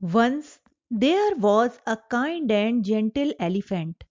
[0.00, 4.04] Once there was a kind and gentle elephant.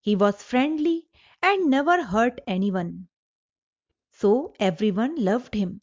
[0.00, 1.08] He was friendly
[1.42, 3.08] and never hurt anyone.
[4.12, 5.82] So everyone loved him.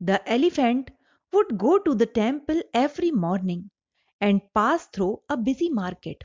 [0.00, 0.90] The elephant
[1.32, 3.70] would go to the temple every morning
[4.20, 6.24] and pass through a busy market.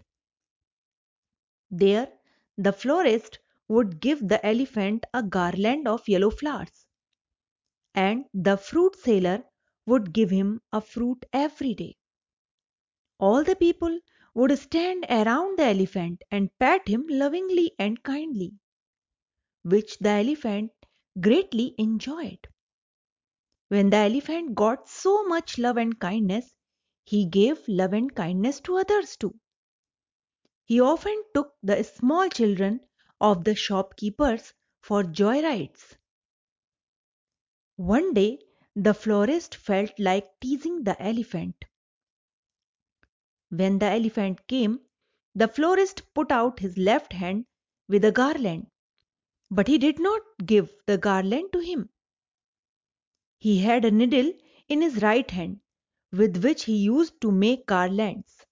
[1.69, 2.11] There
[2.57, 3.37] the florist
[3.67, 6.87] would give the elephant a garland of yellow flowers,
[7.95, 9.43] and the fruit seller
[9.85, 11.97] would give him a fruit every day.
[13.19, 13.99] All the people
[14.33, 18.53] would stand around the elephant and pat him lovingly and kindly,
[19.63, 20.71] which the elephant
[21.19, 22.47] greatly enjoyed.
[23.67, 26.55] When the elephant got so much love and kindness,
[27.03, 29.39] he gave love and kindness to others too.
[30.65, 32.81] He often took the small children
[33.21, 35.95] of the shopkeepers for joy rides.
[37.77, 38.39] One day
[38.75, 41.65] the florist felt like teasing the elephant.
[43.49, 44.79] When the elephant came,
[45.35, 47.45] the florist put out his left hand
[47.87, 48.71] with a garland,
[49.51, 51.91] but he did not give the garland to him.
[53.37, 54.33] He had a needle
[54.67, 55.61] in his right hand
[56.11, 58.47] with which he used to make garlands.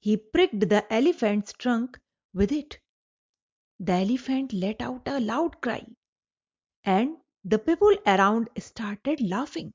[0.00, 1.98] He pricked the elephant's trunk
[2.32, 2.78] with it.
[3.78, 5.84] The elephant let out a loud cry,
[6.84, 9.74] and the people around started laughing.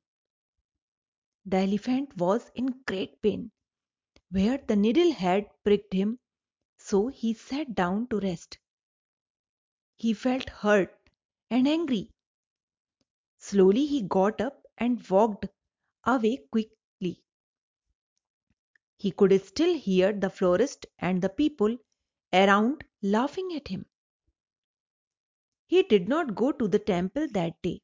[1.46, 3.52] The elephant was in great pain
[4.32, 6.20] where the needle had pricked him,
[6.78, 8.58] so he sat down to rest.
[9.98, 10.98] He felt hurt
[11.50, 12.10] and angry.
[13.38, 15.48] Slowly he got up and walked
[16.06, 17.22] away quickly.
[18.98, 21.78] He could still hear the florist and the people
[22.32, 23.86] around laughing at him.
[25.66, 27.82] He did not go to the temple that day.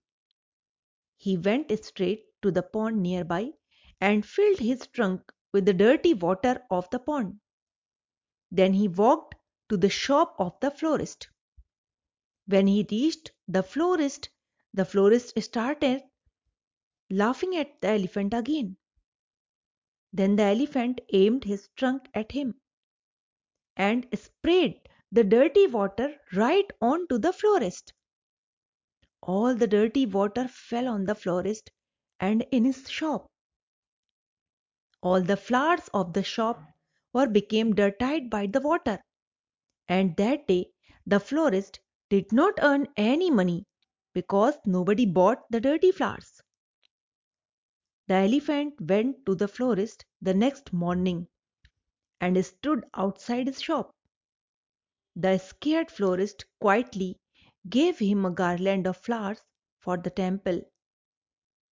[1.17, 3.52] He went straight to the pond nearby
[4.00, 7.39] and filled his trunk with the dirty water of the pond.
[8.52, 9.33] Then he walked
[9.69, 11.30] to the shop of the florist.
[12.45, 14.30] When he reached the florist,
[14.71, 16.04] the florist started
[17.09, 18.77] laughing at the elephant again.
[20.14, 22.53] Then the elephant aimed his trunk at him
[23.76, 27.93] and sprayed the dirty water right on to the florist.
[29.23, 31.71] All the dirty water fell on the florist
[32.20, 33.32] and in his shop.
[35.02, 36.59] All the flowers of the shop
[37.13, 38.99] were became dirtied by the water,
[39.87, 40.71] and that day
[41.05, 43.67] the florist did not earn any money
[44.13, 46.41] because nobody bought the dirty flowers.
[48.08, 51.27] The elephant went to the florist the next morning
[52.19, 53.95] and stood outside his shop.
[55.15, 57.19] The scared florist quietly
[57.69, 59.41] gave him a garland of flowers
[59.79, 60.61] for the temple.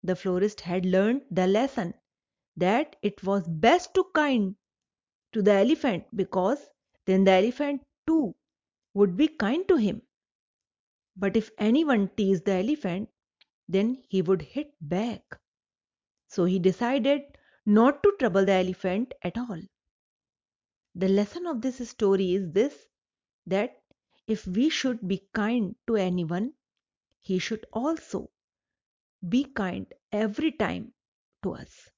[0.03, 1.95] The florist had learned the lesson
[2.57, 4.55] that it was best to kind
[5.33, 6.69] to the elephant because
[7.05, 8.35] then the elephant too
[8.93, 10.01] would be kind to him.
[11.17, 13.09] But if anyone teased the elephant,
[13.67, 15.39] then he would hit back.
[16.27, 17.21] So he decided
[17.65, 19.61] not to trouble the elephant at all.
[20.95, 22.87] The lesson of this story is this
[23.45, 23.81] that
[24.27, 26.53] if we should be kind to anyone,
[27.21, 28.31] he should also
[29.27, 30.93] be kind every time
[31.43, 31.89] to us.